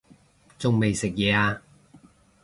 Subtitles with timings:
[0.57, 1.61] 仲未食嘢呀